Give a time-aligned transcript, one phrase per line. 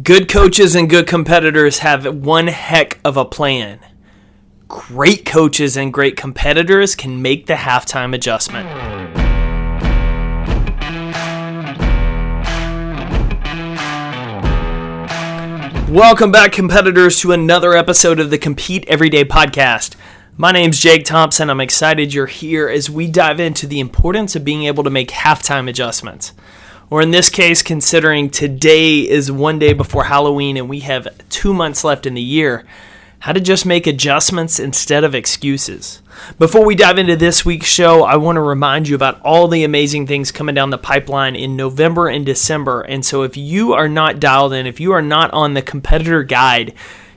[0.00, 3.78] Good coaches and good competitors have one heck of a plan.
[4.66, 8.66] Great coaches and great competitors can make the halftime adjustment.
[15.90, 19.94] Welcome back, competitors, to another episode of the Compete Everyday podcast.
[20.38, 21.50] My name's Jake Thompson.
[21.50, 25.10] I'm excited you're here as we dive into the importance of being able to make
[25.10, 26.32] halftime adjustments
[26.92, 31.54] or in this case, considering today is one day before Halloween and we have two
[31.54, 32.66] months left in the year,
[33.20, 36.02] how to just make adjustments instead of excuses.
[36.38, 39.64] Before we dive into this week's show, I want to remind you about all the
[39.64, 42.82] amazing things coming down the pipeline in November and December.
[42.82, 46.22] And so if you are not dialed in, if you are not on the competitor
[46.22, 46.74] guide,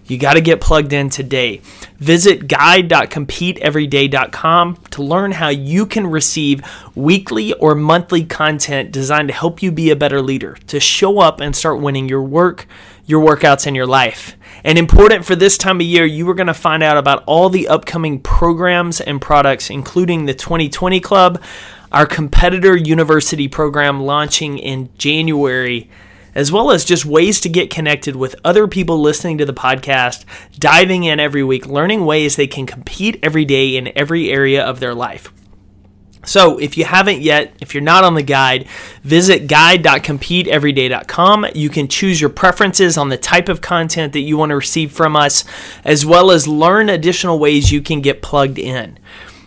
[0.08, 1.62] you got to get plugged in today.
[1.98, 9.64] Visit guide.competeeveryday.com to learn how you can receive weekly or monthly content designed to help
[9.64, 12.68] you be a better leader, to show up and start winning your work,
[13.06, 14.38] your workouts, and your life.
[14.64, 17.50] And important for this time of year, you are going to find out about all
[17.50, 21.42] the upcoming programs and products, including the 2020 Club,
[21.92, 25.90] our competitor university program launching in January
[26.36, 30.26] as well as just ways to get connected with other people listening to the podcast,
[30.60, 34.80] diving in every week, learning ways they can compete every day in every area of
[34.80, 35.32] their life.
[36.26, 38.68] So, if you haven't yet, if you're not on the guide,
[39.04, 41.46] visit guide.competeeveryday.com.
[41.54, 44.92] You can choose your preferences on the type of content that you want to receive
[44.92, 45.46] from us,
[45.84, 48.98] as well as learn additional ways you can get plugged in.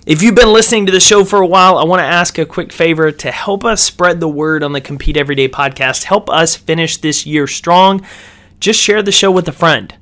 [0.09, 2.47] If you've been listening to the show for a while, I want to ask a
[2.47, 6.05] quick favor to help us spread the word on the Compete Everyday podcast.
[6.05, 8.00] Help us finish this year strong.
[8.59, 9.95] Just share the show with a friend.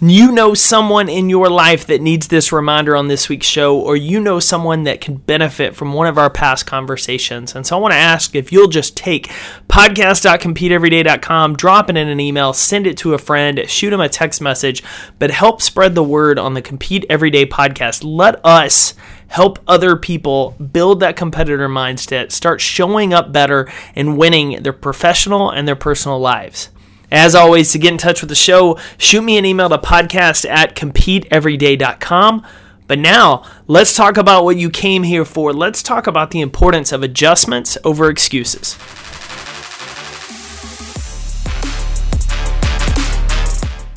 [0.00, 3.96] You know someone in your life that needs this reminder on this week's show, or
[3.96, 7.56] you know someone that can benefit from one of our past conversations.
[7.56, 9.26] And so I want to ask if you'll just take
[9.68, 14.40] podcast.competeeveryday.com, drop it in an email, send it to a friend, shoot them a text
[14.40, 14.84] message,
[15.18, 18.04] but help spread the word on the Compete Everyday podcast.
[18.04, 18.94] Let us
[19.28, 25.50] help other people build that competitor mindset, start showing up better and winning their professional
[25.50, 26.70] and their personal lives.
[27.10, 30.48] As always, to get in touch with the show, shoot me an email to podcast
[30.48, 32.46] at competeeveryday.com.
[32.86, 35.52] But now, let's talk about what you came here for.
[35.52, 38.76] Let's talk about the importance of adjustments over excuses.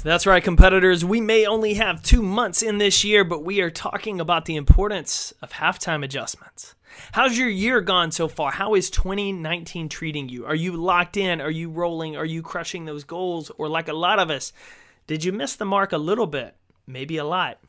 [0.04, 1.06] That's right, competitors.
[1.06, 4.56] We may only have two months in this year, but we are talking about the
[4.56, 6.74] importance of halftime adjustments.
[7.12, 8.52] How's your year gone so far?
[8.52, 10.44] How is 2019 treating you?
[10.48, 11.40] Are you locked in?
[11.40, 12.18] Are you rolling?
[12.18, 13.52] Are you crushing those goals?
[13.60, 14.54] Or, like a lot of us,
[15.06, 16.56] did you miss the mark a little bit?
[16.88, 17.60] Maybe a lot.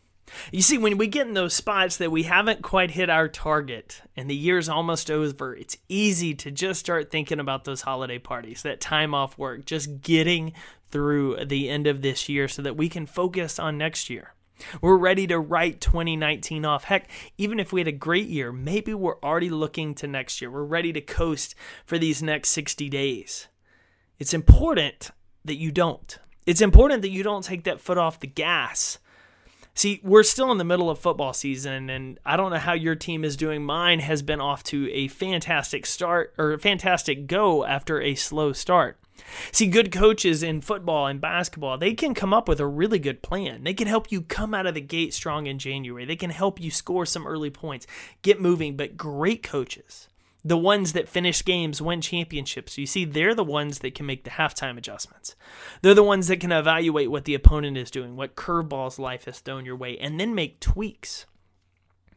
[0.51, 4.03] You see, when we get in those spots that we haven't quite hit our target
[4.17, 8.63] and the year's almost over, it's easy to just start thinking about those holiday parties,
[8.63, 10.53] that time off work, just getting
[10.91, 14.35] through the end of this year so that we can focus on next year.
[14.81, 16.85] We're ready to write 2019 off.
[16.85, 20.51] Heck, even if we had a great year, maybe we're already looking to next year.
[20.51, 21.55] We're ready to coast
[21.85, 23.49] for these next 60 days.
[24.19, 25.11] It's important
[25.45, 26.19] that you don't.
[26.47, 28.99] It's important that you don't take that foot off the gas.
[29.75, 32.95] See, we're still in the middle of football season, and I don't know how your
[32.95, 33.65] team is doing.
[33.65, 38.53] Mine has been off to a fantastic start or a fantastic go after a slow
[38.53, 38.99] start.
[39.51, 43.23] See, good coaches in football and basketball, they can come up with a really good
[43.23, 43.65] plan.
[43.65, 46.05] They can help you come out of the gate strong in January.
[46.05, 47.87] They can help you score some early points,
[48.23, 48.77] get moving.
[48.77, 50.09] But great coaches,
[50.45, 54.25] the ones that finish games, win championships, you see, they're the ones that can make
[54.25, 55.37] the halftime adjustments.
[55.83, 59.41] They're the ones that can evaluate what the opponent is doing, what curveballs life has
[59.41, 61.27] thrown your way, and then make tweaks.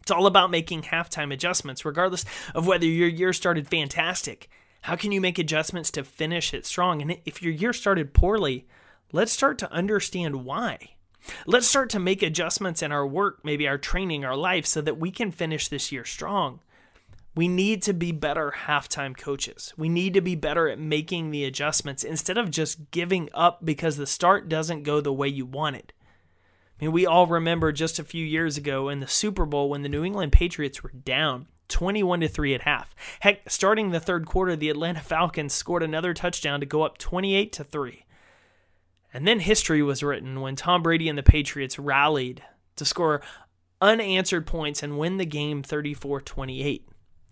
[0.01, 4.49] It's all about making halftime adjustments, regardless of whether your year started fantastic
[4.85, 7.01] how can you make adjustments to finish it strong?
[7.01, 8.67] And if your year started poorly,
[9.11, 10.91] let's start to understand why.
[11.47, 14.99] Let's start to make adjustments in our work, maybe our training, our life, so that
[14.99, 16.59] we can finish this year strong.
[17.35, 19.73] We need to be better halftime coaches.
[19.75, 23.97] We need to be better at making the adjustments instead of just giving up because
[23.97, 25.91] the start doesn't go the way you wanted.
[26.79, 29.81] I mean, we all remember just a few years ago in the Super Bowl when
[29.81, 32.95] the New England Patriots were down 21 to 3 at half.
[33.19, 37.51] Heck, starting the third quarter, the Atlanta Falcons scored another touchdown to go up 28
[37.53, 38.05] to 3.
[39.13, 42.43] And then history was written when Tom Brady and the Patriots rallied
[42.75, 43.21] to score
[43.81, 46.81] unanswered points and win the game 34-28.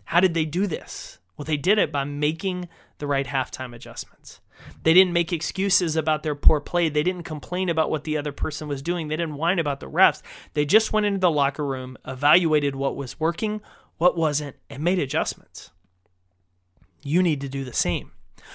[0.06, 1.18] How did they do this?
[1.36, 2.68] Well, they did it by making
[2.98, 4.40] the right halftime adjustments.
[4.82, 6.88] They didn't make excuses about their poor play.
[6.88, 9.08] They didn't complain about what the other person was doing.
[9.08, 10.22] They didn't whine about the refs.
[10.54, 13.60] They just went into the locker room, evaluated what was working,
[13.98, 15.70] what wasn't, and made adjustments.
[17.02, 18.12] You need to do the same.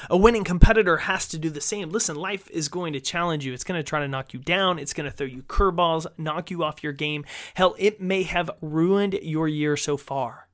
[0.09, 1.89] A winning competitor has to do the same.
[1.89, 3.53] Listen, life is going to challenge you.
[3.53, 4.79] It's going to try to knock you down.
[4.79, 7.25] It's going to throw you curveballs, knock you off your game.
[7.55, 10.48] Hell, it may have ruined your year so far.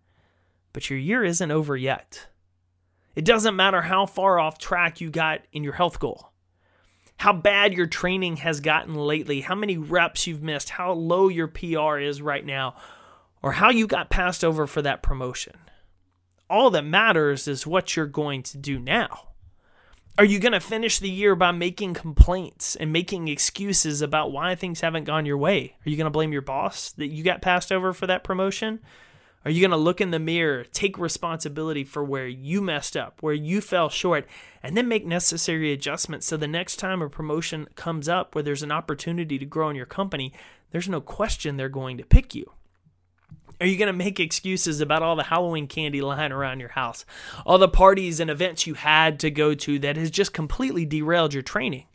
[0.75, 2.27] But your year isn't over yet.
[3.16, 6.33] It doesn't matter how far off track you got in your health goal,
[7.16, 11.48] how bad your training has gotten lately, how many reps you've missed, how low your
[11.48, 12.75] PR is right now,
[13.42, 15.54] or how you got passed over for that promotion.
[16.50, 19.30] All that matters is what you're going to do now.
[20.18, 24.56] Are you going to finish the year by making complaints and making excuses about why
[24.56, 25.77] things haven't gone your way?
[25.86, 28.81] Are you going to blame your boss that you got passed over for that promotion?
[29.45, 33.21] Are you going to look in the mirror, take responsibility for where you messed up,
[33.21, 34.27] where you fell short,
[34.63, 38.63] and then make necessary adjustments so the next time a promotion comes up where there's
[38.63, 40.33] an opportunity to grow in your company,
[40.71, 42.51] there's no question they're going to pick you?
[43.62, 47.06] Are you going to make excuses about all the Halloween candy lying around your house?
[47.45, 51.36] All the parties and events you had to go to that has just completely derailed
[51.36, 51.86] your training?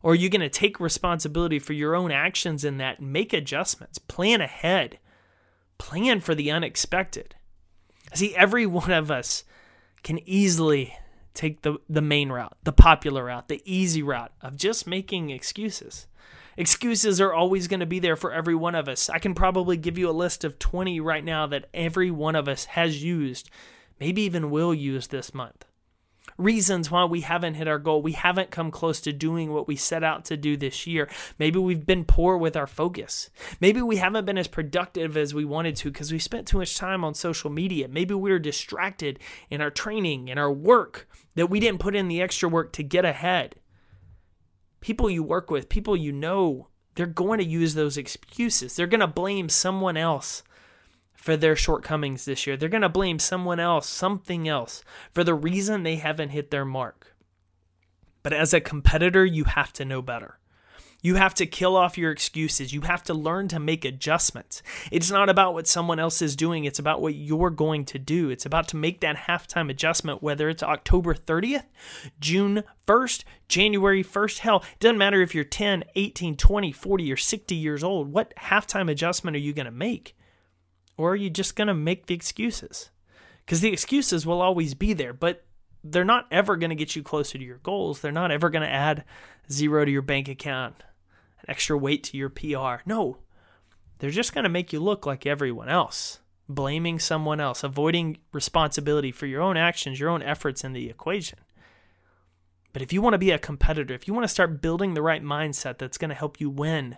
[0.00, 3.32] Or are you going to take responsibility for your own actions in that and make
[3.32, 3.98] adjustments?
[3.98, 4.98] Plan ahead.
[5.78, 7.34] Plan for the unexpected.
[8.14, 9.44] See, every one of us
[10.02, 10.96] can easily
[11.34, 16.06] take the, the main route, the popular route, the easy route of just making excuses.
[16.56, 19.10] Excuses are always going to be there for every one of us.
[19.10, 22.46] I can probably give you a list of 20 right now that every one of
[22.46, 23.50] us has used,
[23.98, 25.64] maybe even will use this month.
[26.36, 28.02] Reasons why we haven't hit our goal.
[28.02, 31.08] We haven't come close to doing what we set out to do this year.
[31.38, 33.30] Maybe we've been poor with our focus.
[33.60, 36.76] Maybe we haven't been as productive as we wanted to because we spent too much
[36.76, 37.88] time on social media.
[37.88, 39.18] Maybe we were distracted
[39.50, 42.82] in our training, in our work, that we didn't put in the extra work to
[42.82, 43.56] get ahead
[44.84, 48.76] people you work with, people you know, they're going to use those excuses.
[48.76, 50.42] They're going to blame someone else
[51.24, 52.54] for their shortcomings this year.
[52.54, 54.84] They're going to blame someone else, something else,
[55.14, 57.16] for the reason they haven't hit their mark.
[58.22, 60.38] But as a competitor, you have to know better.
[61.00, 62.74] You have to kill off your excuses.
[62.74, 64.62] You have to learn to make adjustments.
[64.92, 68.28] It's not about what someone else is doing, it's about what you're going to do.
[68.28, 71.64] It's about to make that halftime adjustment, whether it's October 30th,
[72.20, 74.40] June 1st, January 1st.
[74.40, 78.12] Hell, it doesn't matter if you're 10, 18, 20, 40, or 60 years old.
[78.12, 80.14] What halftime adjustment are you going to make?
[80.96, 82.90] Or are you just going to make the excuses?
[83.44, 85.44] Because the excuses will always be there, but
[85.82, 88.00] they're not ever going to get you closer to your goals.
[88.00, 89.04] They're not ever going to add
[89.50, 90.82] zero to your bank account
[91.40, 92.82] an extra weight to your PR.
[92.86, 93.18] No,
[93.98, 99.12] they're just going to make you look like everyone else, blaming someone else, avoiding responsibility
[99.12, 101.38] for your own actions, your own efforts in the equation.
[102.72, 105.02] But if you want to be a competitor, if you want to start building the
[105.02, 106.96] right mindset that's going to help you win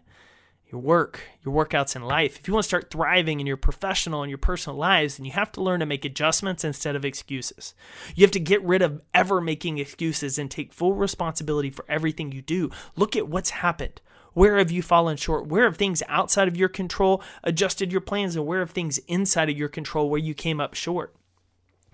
[0.68, 4.22] your work, your workouts in life, if you want to start thriving in your professional
[4.22, 7.74] and your personal lives, then you have to learn to make adjustments instead of excuses.
[8.16, 12.32] You have to get rid of ever making excuses and take full responsibility for everything
[12.32, 12.70] you do.
[12.96, 14.00] Look at what's happened.
[14.32, 15.46] Where have you fallen short?
[15.46, 18.36] Where have things outside of your control adjusted your plans?
[18.36, 21.14] And where have things inside of your control where you came up short?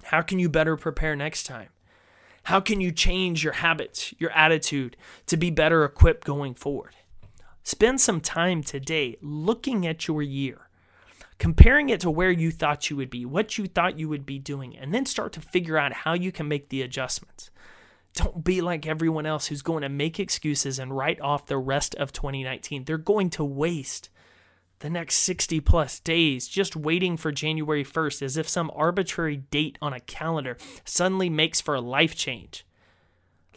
[0.05, 1.69] How can you better prepare next time?
[2.45, 4.97] How can you change your habits, your attitude
[5.27, 6.97] to be better equipped going forward?
[7.63, 10.69] Spend some time today looking at your year,
[11.39, 14.39] comparing it to where you thought you would be, what you thought you would be
[14.39, 17.51] doing, and then start to figure out how you can make the adjustments.
[18.15, 21.95] Don't be like everyone else who's going to make excuses and write off the rest
[21.95, 22.85] of 2019.
[22.85, 24.11] They're going to waste
[24.81, 29.79] the next 60 plus days just waiting for January 1st as if some arbitrary date
[29.81, 32.67] on a calendar suddenly makes for a life change.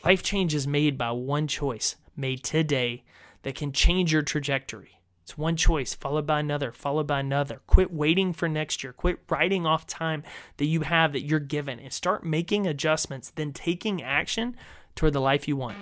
[0.05, 3.03] Life change is made by one choice made today
[3.45, 4.99] that can change your trajectory.
[5.21, 7.61] It's one choice, followed by another, followed by another.
[7.67, 8.91] Quit waiting for next year.
[8.91, 10.23] Quit writing off time
[10.57, 14.57] that you have that you're given and start making adjustments, then taking action
[14.95, 15.77] toward the life you want.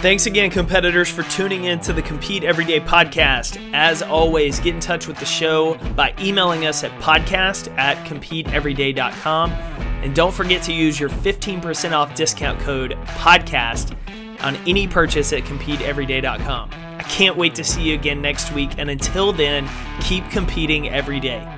[0.00, 3.58] Thanks again, competitors, for tuning in to the Compete Everyday podcast.
[3.74, 9.87] As always, get in touch with the show by emailing us at podcast at competeeveryday.com.
[10.02, 13.96] And don't forget to use your 15% off discount code podcast
[14.40, 16.70] on any purchase at CompeteEveryday.com.
[16.72, 19.68] I can't wait to see you again next week, and until then,
[20.00, 21.57] keep competing every day.